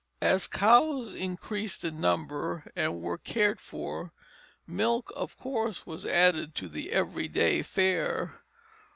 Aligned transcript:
As 0.23 0.47
cows 0.47 1.13
increased 1.13 1.83
in 1.83 2.01
number 2.01 2.65
and 2.75 3.03
were 3.03 3.19
cared 3.19 3.61
for, 3.61 4.11
milk 4.65 5.13
of 5.15 5.37
course 5.37 5.85
was 5.85 6.07
added 6.07 6.55
to 6.55 6.67
the 6.67 6.89
every 6.91 7.27
day 7.27 7.61
fare. 7.61 8.41